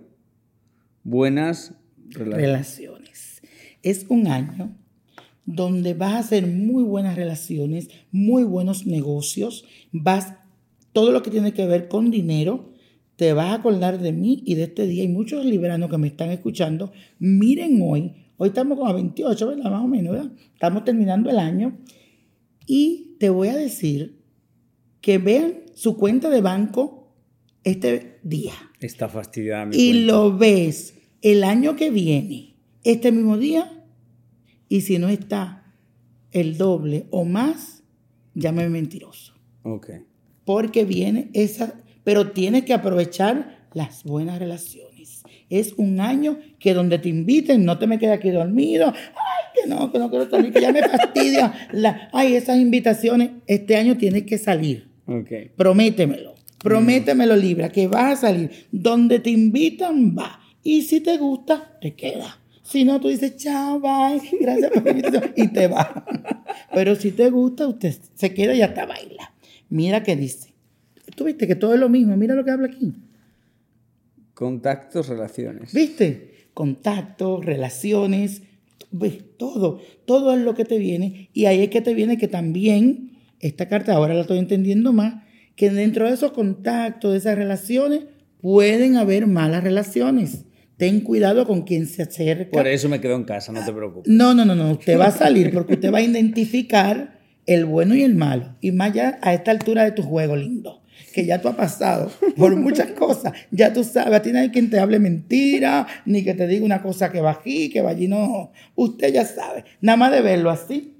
[1.04, 1.72] buenas
[2.08, 2.42] relaciones.
[2.42, 3.42] Relaciones.
[3.84, 4.76] Es un año
[5.46, 10.34] donde vas a hacer muy buenas relaciones, muy buenos negocios, vas,
[10.92, 12.72] todo lo que tiene que ver con dinero,
[13.14, 15.02] te vas a acordar de mí y de este día.
[15.02, 16.90] Hay muchos libranos que me están escuchando.
[17.20, 19.70] Miren hoy, hoy estamos con a 28, ¿verdad?
[19.70, 20.32] Más o menos, ¿verdad?
[20.54, 21.78] Estamos terminando el año.
[22.66, 24.18] Y te voy a decir
[25.00, 27.03] que vean su cuenta de banco
[27.64, 30.06] este día Está fastidiada mi y cuenta.
[30.12, 33.84] lo ves el año que viene, este mismo día,
[34.68, 35.72] y si no está
[36.32, 37.82] el doble o más,
[38.34, 39.34] llámame mentiroso.
[39.62, 39.90] Ok.
[40.44, 45.22] Porque viene esa, pero tienes que aprovechar las buenas relaciones.
[45.48, 48.92] Es un año que donde te inviten, no te me quedes aquí dormido.
[48.94, 51.54] Ay, que no, que no quiero salir, que ya me fastidia.
[51.72, 54.90] La, ay, esas invitaciones, este año tienes que salir.
[55.06, 55.30] Ok.
[55.56, 56.33] Prométemelo.
[56.64, 58.50] Prométemelo, Libra, que vas a salir.
[58.72, 60.40] Donde te invitan, va.
[60.62, 62.40] Y si te gusta, te queda.
[62.62, 66.06] Si no, tú dices, chao, bye, gracias por la invitación, y te va.
[66.74, 69.34] Pero si te gusta, usted se queda y hasta baila.
[69.68, 70.54] Mira qué dice.
[71.14, 72.16] Tú viste que todo es lo mismo.
[72.16, 72.94] Mira lo que habla aquí.
[74.32, 75.74] Contactos, relaciones.
[75.74, 76.48] ¿Viste?
[76.54, 78.40] Contactos, relaciones,
[78.90, 81.28] ves, todo, todo es lo que te viene.
[81.34, 85.23] Y ahí es que te viene que también, esta carta ahora la estoy entendiendo más,
[85.56, 88.00] que dentro de esos contactos, de esas relaciones,
[88.40, 90.44] pueden haber malas relaciones.
[90.76, 92.50] Ten cuidado con quien se acerca.
[92.50, 94.12] Por eso me quedo en casa, no te preocupes.
[94.12, 94.72] No, no, no, no.
[94.72, 98.56] Usted va a salir porque usted va a identificar el bueno y el malo.
[98.60, 100.82] Y más ya a esta altura de tu juego, lindo.
[101.12, 103.32] Que ya tú has pasado por muchas cosas.
[103.52, 106.64] Ya tú sabes, a ti no hay quien te hable mentira, ni que te diga
[106.64, 108.08] una cosa que va aquí, que va allí.
[108.08, 109.64] No, usted ya sabe.
[109.80, 110.93] Nada más de verlo así.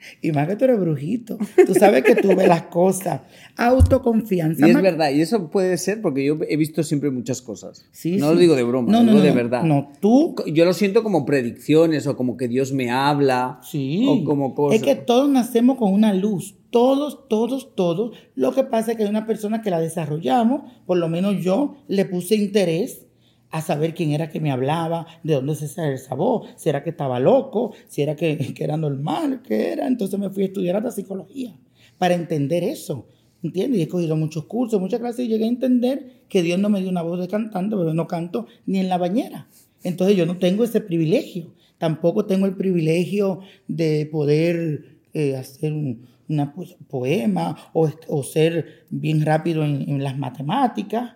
[0.22, 1.38] Y más que tú eres brujito.
[1.66, 3.22] Tú sabes que tú ves las cosas.
[3.56, 4.66] Autoconfianza.
[4.66, 7.86] Y es verdad, y eso puede ser porque yo he visto siempre muchas cosas.
[7.92, 8.34] Sí, no sí.
[8.34, 9.62] lo digo de broma, No, lo no, digo no, de verdad.
[9.64, 13.60] No, tú Yo lo siento como predicciones o como que Dios me habla.
[13.62, 14.06] Sí.
[14.08, 14.80] O como cosas.
[14.80, 16.56] Es que todos nacemos con una luz.
[16.70, 18.16] Todos, todos, todos.
[18.34, 21.76] Lo que pasa es que hay una persona que la desarrollamos, por lo menos yo
[21.88, 23.06] le puse interés
[23.50, 26.82] a saber quién era que me hablaba, de dónde se sale esa voz, si era
[26.84, 29.86] que estaba loco, si era que, que era normal, qué era.
[29.86, 31.56] Entonces me fui a estudiar hasta psicología
[31.98, 33.06] para entender eso.
[33.42, 33.80] ¿Entiendes?
[33.80, 36.80] Y he cogido muchos cursos, muchas clases y llegué a entender que Dios no me
[36.80, 39.48] dio una voz de cantante, pero no canto ni en la bañera.
[39.82, 41.54] Entonces yo no tengo ese privilegio.
[41.78, 46.06] Tampoco tengo el privilegio de poder eh, hacer un
[46.54, 51.14] po- poema o, ser bien rápido en las matemáticas,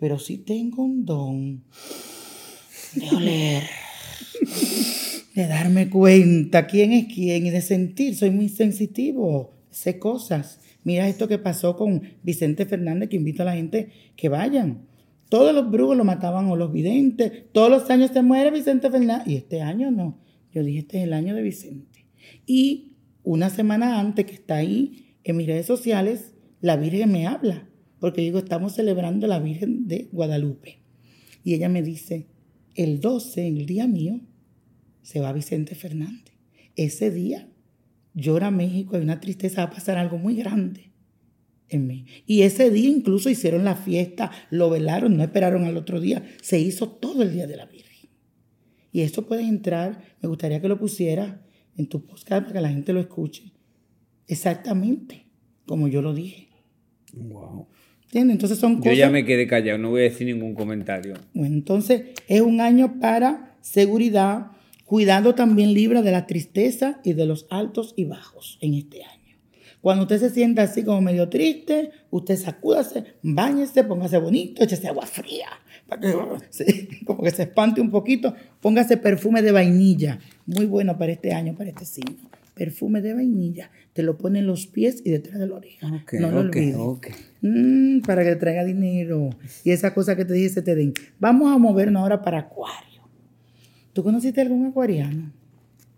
[0.00, 1.62] pero sí tengo un don
[2.94, 3.62] de oler,
[5.34, 8.16] de darme cuenta quién es quién y de sentir.
[8.16, 10.58] Soy muy sensitivo, sé cosas.
[10.84, 14.86] Mira esto que pasó con Vicente Fernández, que invita a la gente que vayan.
[15.28, 17.44] Todos los brujos lo mataban o los videntes.
[17.52, 19.28] Todos los años se muere Vicente Fernández.
[19.28, 20.18] Y este año no.
[20.52, 22.06] Yo dije, este es el año de Vicente.
[22.46, 26.32] Y una semana antes que está ahí en mis redes sociales,
[26.62, 27.69] la Virgen me habla.
[28.00, 30.80] Porque digo, estamos celebrando la Virgen de Guadalupe.
[31.44, 32.26] Y ella me dice,
[32.74, 34.20] el 12, el día mío,
[35.02, 35.76] se va Vicente
[41.68, 42.06] en mí.
[42.26, 46.24] Y ese día incluso hicieron la fiesta, lo velaron, no esperaron al otro día.
[46.42, 48.10] Se hizo todo el día de la Virgen.
[48.92, 51.36] Y esto puede entrar, me gustaría que lo pusieras
[51.76, 53.52] en tu podcast para que la gente lo escuche.
[54.26, 55.26] Exactamente
[55.66, 56.48] como yo lo dije.
[57.12, 57.68] Wow.
[58.10, 58.34] ¿Entiendes?
[58.34, 58.98] Entonces son Yo cosas...
[58.98, 61.14] ya me quedé callado, no voy a decir ningún comentario.
[61.32, 64.48] Bueno, entonces es un año para seguridad,
[64.84, 69.36] cuidando también libra de la tristeza y de los altos y bajos en este año.
[69.80, 75.06] Cuando usted se sienta así como medio triste, usted sacúdase, báñese, póngase bonito, échese agua
[75.06, 75.46] fría,
[75.88, 76.14] para que
[76.50, 81.32] se- como que se espante un poquito, póngase perfume de vainilla, muy bueno para este
[81.32, 82.28] año, para este signo.
[82.60, 86.02] Perfume de vainilla, te lo pone en los pies y detrás de la oreja.
[86.02, 86.76] Ok, no lo olvides.
[86.76, 87.06] ok.
[87.40, 89.30] Mm, para que traiga dinero.
[89.64, 90.92] Y esa cosa que te dije se te den.
[91.18, 93.00] Vamos a movernos ahora para Acuario.
[93.94, 95.32] ¿Tú conociste algún acuariano?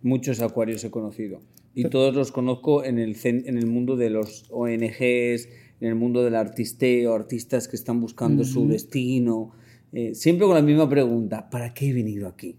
[0.02, 1.40] Muchos acuarios he conocido.
[1.74, 5.48] Y todos los conozco en el, en el mundo de los ONGs,
[5.80, 9.50] en el mundo del artisteo, artistas que están buscando su destino.
[9.92, 12.54] Eh, siempre con la misma pregunta, ¿para qué he venido aquí?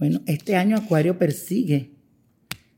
[0.00, 1.94] Bueno, este año Acuario persigue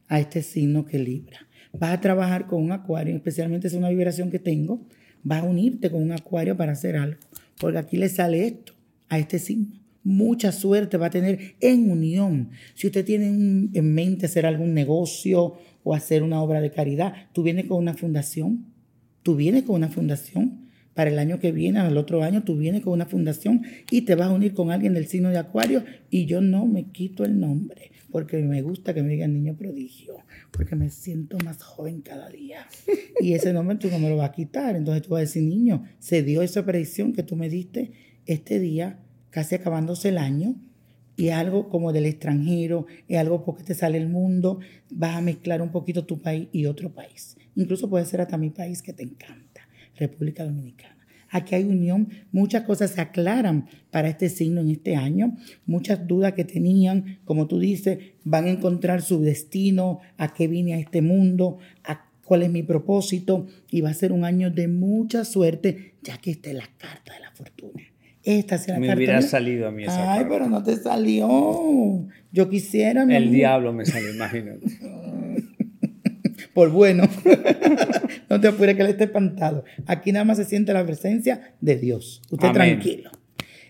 [0.09, 1.39] a este signo que Libra.
[1.73, 4.81] Vas a trabajar con un Acuario, especialmente es una vibración que tengo.
[5.23, 7.21] Vas a unirte con un Acuario para hacer algo.
[7.61, 8.73] Porque aquí le sale esto
[9.09, 9.79] a este signo.
[10.03, 12.51] Mucha suerte va a tener en unión.
[12.75, 17.43] Si usted tiene en mente hacer algún negocio o hacer una obra de caridad, tú
[17.43, 18.67] vienes con una fundación.
[19.23, 20.69] Tú vienes con una fundación.
[20.95, 24.17] Para el año que viene, al otro año, tú vienes con una fundación y te
[24.17, 27.39] vas a unir con alguien del signo de Acuario y yo no me quito el
[27.39, 30.17] nombre porque me gusta que me digan niño prodigio,
[30.51, 32.67] porque me siento más joven cada día.
[33.21, 34.77] Y ese nombre tú no me lo vas a quitar.
[34.77, 37.93] Entonces tú vas a decir, niño, se dio esa predicción que tú me diste
[38.27, 40.57] este día, casi acabándose el año,
[41.17, 45.61] y algo como del extranjero, es algo porque te sale el mundo, vas a mezclar
[45.63, 47.37] un poquito tu país y otro país.
[47.57, 50.98] Incluso puede ser hasta mi país que te encanta, República Dominicana.
[51.31, 55.37] Aquí hay unión, muchas cosas se aclaran para este signo en este año,
[55.67, 60.75] muchas dudas que tenían, como tú dices, van a encontrar su destino, a qué vine
[60.75, 64.69] a este mundo, a cuál es mi propósito, y va a ser un año de
[64.69, 67.83] mucha suerte, ya que esta es la carta de la fortuna.
[68.25, 70.29] Esta es la Me carta hubiera la- salido a mí esa Ay, carta.
[70.35, 72.07] pero no te salió.
[72.31, 73.07] Yo quisiera.
[73.07, 73.35] mi El amor.
[73.35, 74.67] diablo me salió, imagínate.
[76.55, 77.05] Por bueno.
[78.31, 79.65] no te apures que él esté espantado.
[79.87, 82.23] Aquí nada más se siente la presencia de Dios.
[82.31, 82.79] Usted Amén.
[82.81, 83.11] tranquilo.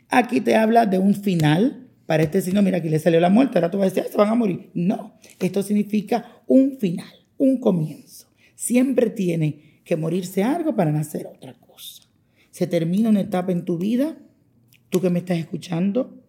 [0.09, 1.85] Aquí te habla de un final.
[2.07, 3.59] Para este signo, mira, aquí le salió la muerte.
[3.59, 4.71] Ahora tú vas a decir, "Ay, se van a morir.
[4.73, 5.19] No.
[5.39, 8.29] Esto significa un final, un comienzo.
[8.55, 12.05] Siempre tiene que morirse algo para nacer otra cosa.
[12.51, 14.17] Se termina una etapa en tu vida.
[14.89, 16.23] Tú que me estás escuchando,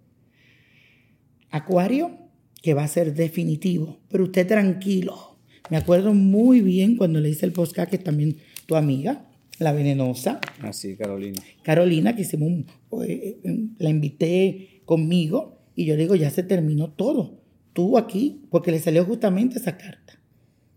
[1.49, 2.17] Acuario,
[2.61, 5.28] que va a ser definitivo, pero usted tranquilo.
[5.69, 9.25] Me acuerdo muy bien cuando le hice el podcast que también tu amiga,
[9.59, 11.41] la venenosa, Así, Carolina.
[11.63, 12.65] Carolina, que hicimos un-
[13.05, 17.39] eh, eh, la invité conmigo y yo le digo, ya se terminó todo.
[17.73, 20.19] Tú aquí, porque le salió justamente esa carta.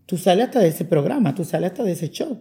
[0.05, 2.39] Tú sales hasta de ese programa, tú sales hasta de ese show.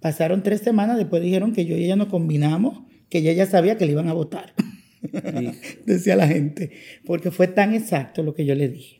[0.00, 2.80] Pasaron tres semanas, después dijeron que yo y ella nos combinamos,
[3.10, 4.54] que ella ya sabía que le iban a votar.
[5.86, 6.70] Decía la gente,
[7.04, 8.99] porque fue tan exacto lo que yo le dije.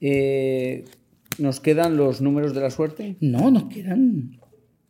[0.00, 0.84] Eh,
[1.38, 3.16] ¿Nos quedan los números de la suerte?
[3.20, 4.38] No, nos quedan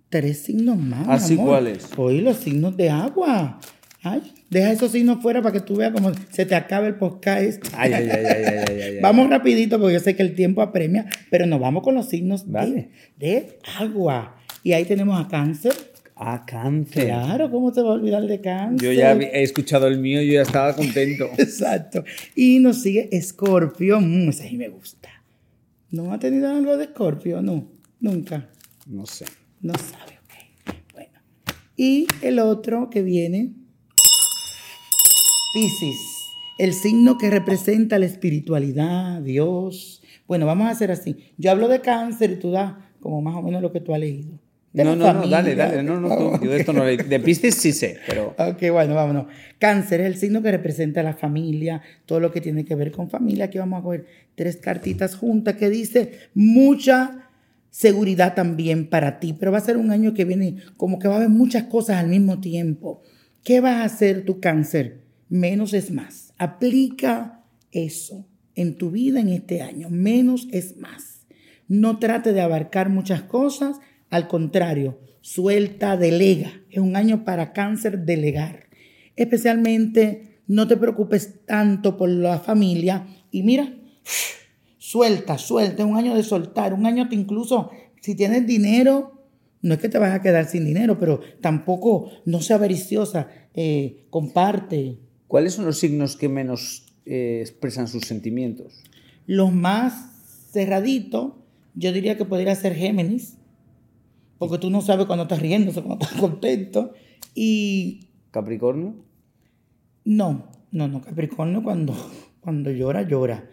[0.09, 1.07] tres signos más.
[1.09, 1.46] ¿Así amor.
[1.46, 1.88] cuáles?
[1.96, 3.61] Hoy los signos de agua.
[4.03, 7.62] Ay, deja esos signos fuera para que tú veas cómo se te acaba el podcast.
[7.77, 8.99] Ay, ay, ay, ay, ay, ay, ay, ay.
[9.03, 12.51] Vamos rapidito porque yo sé que el tiempo apremia, pero nos vamos con los signos
[12.51, 14.37] de- de, agua.
[14.62, 15.74] Y ahí tenemos a cáncer.
[16.23, 17.07] Ah, cáncer.
[17.07, 18.89] Claro, ¿cómo se va a olvidar de cáncer?
[18.89, 21.31] Yo ya he escuchado el mío y yo ya estaba contento.
[21.39, 22.05] Exacto.
[22.35, 23.99] Y nos sigue Escorpio.
[24.03, 25.09] Mm, ese sí me gusta.
[25.91, 27.41] ¿No ha tenido algo de Escorpio?
[27.41, 27.66] No.
[28.01, 28.51] Nunca.
[28.87, 29.25] No sé.
[29.62, 30.18] No sabe,
[30.66, 30.75] ok.
[30.93, 31.18] Bueno.
[31.79, 33.55] Y el otro que viene,
[35.55, 35.97] Piscis,
[36.59, 40.03] el signo que representa la espiritualidad, Dios.
[40.29, 41.16] Bueno, vamos a hacer así.
[41.39, 44.01] Yo hablo de cáncer y tú das como más o menos lo que tú has
[44.01, 44.39] leído.
[44.73, 45.83] De no, no, no, dale, dale.
[45.83, 48.37] No, no, tú- yo de esto no le- De Piscis sí sé, pero.
[48.39, 49.27] Ok, bueno, vámonos.
[49.59, 52.93] Cáncer es el signo que representa a la familia, todo lo que tiene que ver
[52.93, 53.47] con familia.
[53.47, 54.07] Aquí vamos a coger
[54.37, 57.27] tres cartitas juntas que dice mucha
[57.71, 61.14] seguridad también para ti, pero va a ser un año que viene como que va
[61.14, 63.03] a haber muchas cosas al mismo tiempo.
[63.45, 65.01] ¿Qué vas a hacer tu cáncer?
[65.29, 66.33] Menos es más.
[66.39, 67.41] Aplica
[67.73, 69.89] eso en tu vida en este año.
[69.91, 71.27] Menos es más.
[71.68, 73.77] No trate de abarcar muchas cosas,
[74.11, 76.53] al contrario, suelta, delega.
[76.71, 78.69] Es un año para cáncer delegar.
[79.17, 83.73] Especialmente no te preocupes tanto por la familia y mira,
[84.79, 85.83] suelta, suelta.
[85.83, 89.23] Es un año de soltar, un año que incluso si tienes dinero,
[89.63, 94.07] no es que te vas a quedar sin dinero, pero tampoco no sea avariciosa, eh,
[94.11, 94.99] comparte.
[95.29, 98.83] ¿Cuáles son los signos que menos eh, expresan sus sentimientos?
[99.27, 101.35] Los más cerraditos,
[101.75, 103.37] yo diría que podría ser Géminis,
[104.41, 106.95] porque tú no sabes cuando estás riendo, cuando estás contento.
[107.34, 108.95] Y ¿Capricornio?
[110.05, 111.95] no, no, no, Capricornio cuando,
[112.41, 113.51] cuando llora, llora.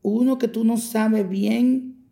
[0.00, 2.06] Uno que tú no sabes bien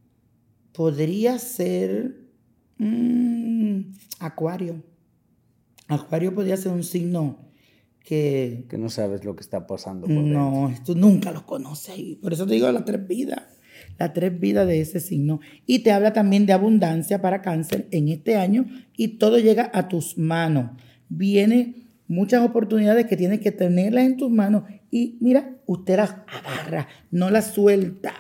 [0.73, 2.29] podría ser
[2.77, 3.81] mm,
[4.19, 4.83] Acuario.
[5.89, 7.39] Acuario podría ser un signo
[8.05, 10.41] que Que no sabes lo que está pasando por dentro.
[10.41, 11.99] no, tú nunca los conoces.
[11.99, 13.45] Y por eso te digo las tres vidas.
[13.99, 15.41] Las tres vidas de ese signo.
[15.67, 18.67] Y te habla también de abundancia para cáncer en este año.
[18.97, 20.71] Y todo llega a tus manos.
[21.09, 24.65] Viene muchas oportunidades que tienes que tenerlas en tus manos.
[24.91, 28.13] Y mira, usted las agarra, no las suelta.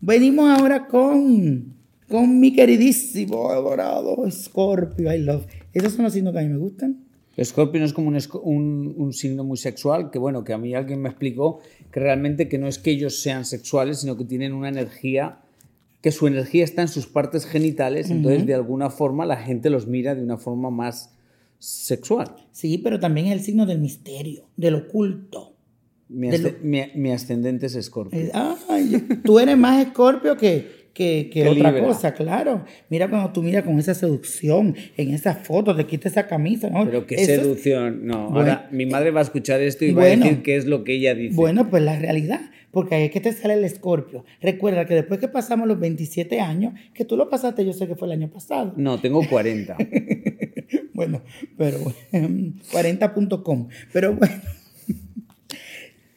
[0.00, 1.74] Venimos ahora con,
[2.08, 5.12] con mi queridísimo, adorado Scorpio.
[5.12, 5.46] I love.
[5.72, 7.03] Esos son los signos que a mí me gustan.
[7.36, 10.58] Escorpio no es como un, esco- un- un signo muy sexual, que bueno, que a
[10.58, 11.60] mí alguien me explicó
[11.92, 15.40] que realmente que no es que ellos sean sexuales, sino que tienen una energía,
[16.00, 19.86] que su energía está en sus partes genitales, entonces de alguna forma la gente los
[19.86, 21.10] mira de una forma más
[21.58, 22.34] sexual.
[22.52, 25.52] Sí, pero también es el signo del misterio, del oculto.
[26.08, 26.28] Mi,
[26.62, 28.18] mi- mi ascendente es Escorpio.
[28.20, 28.30] Eh,
[28.68, 31.84] Ay, tú eres más escorpio que, que, otra Libra.
[31.86, 32.64] cosa, claro.
[32.88, 36.70] Mira cuando tú miras con esa seducción, en esa foto, te quitas esa camisa.
[36.70, 36.84] ¿no?
[36.86, 38.06] Pero qué Eso es- seducción.
[38.06, 40.64] No, Bueno, ahora mi madre va a escuchar esto y va a decir qué es
[40.66, 41.34] lo que ella dice.
[41.34, 42.40] Bueno, pues la realidad,
[42.70, 44.24] porque ahí es que te sale el escorpio.
[44.40, 47.96] Recuerda que después que pasamos los 27 años, que tú lo pasaste, yo sé que
[47.96, 48.72] fue el año pasado.
[48.76, 49.76] No, tengo 40.
[50.94, 51.22] Bueno,
[51.58, 51.78] pero
[52.12, 53.68] bueno, 40.com.
[53.92, 54.34] Pero bueno,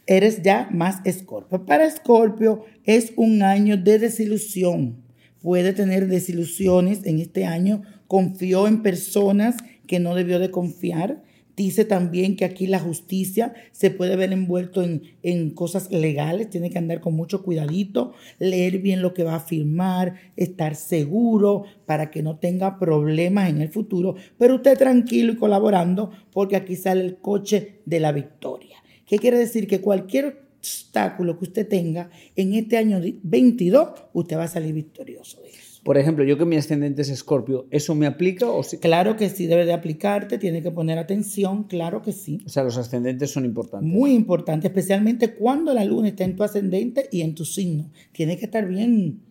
[0.08, 1.66] eres ya más escorpio.
[1.66, 5.04] Para escorpio es un año de desilusión.
[5.42, 7.84] Puede tener desilusiones en este año.
[8.08, 9.56] Confió en personas
[9.86, 11.24] que no debió de confiar.
[11.56, 16.70] Dice también que aquí la justicia se puede ver envuelto en, en cosas legales, tiene
[16.70, 22.12] que andar con mucho cuidadito, leer bien lo que va a firmar, estar seguro para
[22.12, 27.02] que no tenga problemas en el futuro, pero usted tranquilo y colaborando porque aquí sale
[27.02, 28.67] el coche de la victoria.
[29.08, 29.68] ¿Qué quiere decir?
[29.68, 35.42] Que cualquier obstáculo que usted tenga en este año 22, usted va a salir victorioso
[35.42, 35.82] de eso.
[35.84, 38.78] Por ejemplo, yo que mi ascendente es Escorpio, ¿eso me aplica o sí?
[38.78, 42.42] Claro que sí debe de aplicarte, tiene que poner atención, claro que sí.
[42.46, 43.90] O sea, los ascendentes son importantes.
[43.90, 47.90] Muy importante, especialmente cuando la luna está en tu ascendente y en tu signo.
[48.12, 49.22] Tiene que estar bien.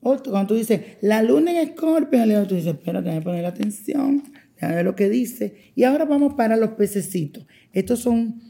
[0.00, 4.22] Cuando tú dices, la luna en escorpio, tú dices, espérate, déjame poner atención,
[4.56, 5.72] déjame ver lo que dice.
[5.74, 7.46] Y ahora vamos para los pececitos.
[7.72, 8.42] Estos son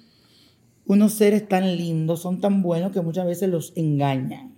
[0.87, 4.57] unos seres tan lindos, son tan buenos que muchas veces los engañan.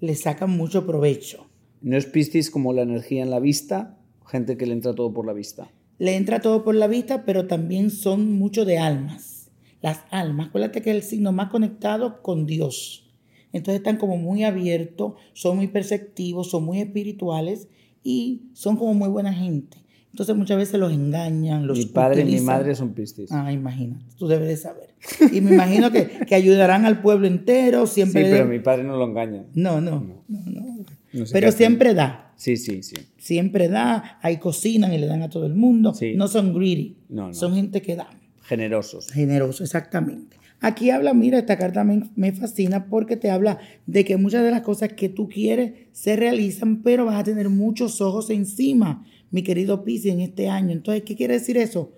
[0.00, 1.46] Les sacan mucho provecho.
[1.80, 3.98] ¿No es Piscis como la energía en la vista?
[4.26, 5.70] Gente que le entra todo por la vista.
[5.98, 9.50] Le entra todo por la vista, pero también son mucho de almas.
[9.82, 13.12] Las almas, acuérdate que es el signo más conectado con Dios.
[13.52, 17.68] Entonces están como muy abiertos, son muy perceptivos, son muy espirituales
[18.02, 19.83] y son como muy buena gente.
[20.14, 23.32] Entonces muchas veces los engañan, los mi padre y mi madre son Piscis.
[23.32, 24.94] Ah, imagínate, tú debes de saber.
[25.32, 28.30] Y me imagino que, que ayudarán al pueblo entero, sí, siempre...
[28.30, 29.42] pero mi padre no lo engaña.
[29.54, 31.24] No, no, no, no.
[31.32, 32.32] Pero siempre da.
[32.36, 32.94] Sí, sí, sí.
[33.18, 35.92] Siempre da, ahí cocinan y le dan a todo el mundo.
[35.94, 36.14] Sí.
[36.14, 37.34] No son greedy, No, no.
[37.34, 38.08] son gente que da.
[38.42, 39.10] Generosos.
[39.10, 40.36] Generoso, exactamente.
[40.60, 44.52] Aquí habla, mira, esta carta me, me fascina porque te habla de que muchas de
[44.52, 49.04] las cosas que tú quieres se realizan, pero vas a tener muchos ojos encima,
[49.34, 50.70] mi querido Piscis, en este año.
[50.70, 51.90] Entonces, ¿qué quiere decir eso?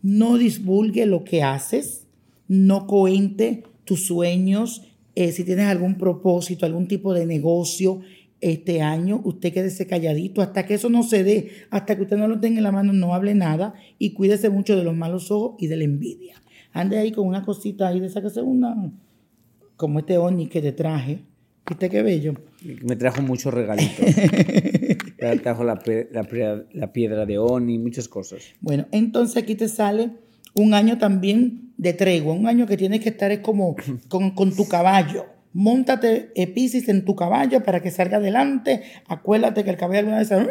[0.00, 2.06] No divulgue lo que haces,
[2.48, 4.80] no cuente tus sueños,
[5.14, 8.00] eh, si tienes algún propósito, algún tipo de negocio,
[8.40, 12.26] este año usted quédese calladito hasta que eso no se dé, hasta que usted no
[12.26, 15.56] lo tenga en la mano, no hable nada y cuídese mucho de los malos ojos
[15.58, 16.40] y de la envidia.
[16.72, 18.90] Ande ahí con una cosita ahí de sáquese una,
[19.76, 21.18] como este Oni que te traje.
[21.68, 22.32] ¿Viste qué bello?
[22.82, 24.06] Me trajo muchos regalitos.
[25.42, 25.80] Trajo la,
[26.72, 28.42] la piedra de Oni, muchas cosas.
[28.60, 30.10] Bueno, entonces aquí te sale
[30.54, 33.76] un año también de tregua, un año que tienes que estar es como
[34.08, 35.26] con, con tu caballo.
[35.52, 38.82] Móntate eh, Piscis en tu caballo para que salga adelante.
[39.06, 40.46] Acuérdate que el caballo alguna vez se,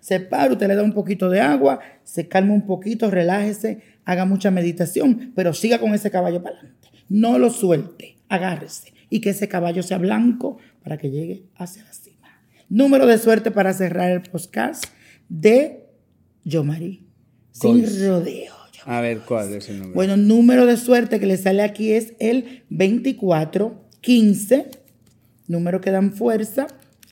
[0.00, 4.24] se para, usted le da un poquito de agua, se calma un poquito, relájese, haga
[4.24, 6.88] mucha meditación, pero siga con ese caballo para adelante.
[7.08, 12.03] No lo suelte, agárrese y que ese caballo sea blanco para que llegue hacia la.
[12.68, 14.84] Número de suerte para cerrar el podcast
[15.28, 15.86] de
[16.44, 17.06] Yomari.
[17.52, 18.54] Sin rodeo.
[18.86, 19.94] A ver, ¿cuál es el número?
[19.94, 24.66] Bueno, número de suerte que le sale aquí es el 2415,
[25.46, 26.66] número que dan fuerza,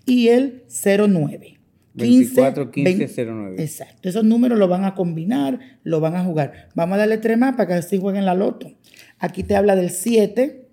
[0.04, 1.58] y el 09.
[1.94, 3.62] 24, 15, 20 09.
[3.62, 4.08] Exacto.
[4.08, 6.68] Esos números los van a combinar, lo van a jugar.
[6.74, 8.72] Vamos a darle tres más para que así jueguen la loto.
[9.18, 10.68] Aquí te habla del 7.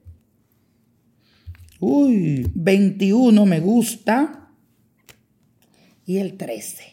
[1.79, 4.38] Uy, 21 me gusta.
[6.09, 6.85] Y el 13.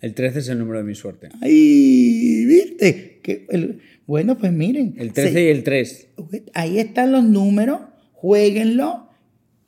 [0.00, 1.30] El 13 es el número de mi suerte.
[1.40, 3.18] Ay, ¿viste?
[3.24, 4.94] Que el- bueno, pues miren.
[4.98, 6.08] El 13 se- y el 3.
[6.52, 7.80] Ahí están los números,
[8.12, 9.08] jueguenlo,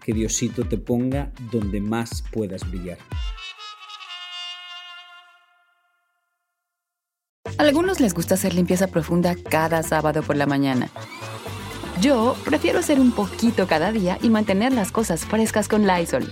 [0.03, 2.97] que Diosito te ponga donde más puedas brillar.
[7.57, 10.89] A algunos les gusta hacer limpieza profunda cada sábado por la mañana.
[11.99, 16.31] Yo prefiero hacer un poquito cada día y mantener las cosas frescas con Lysol.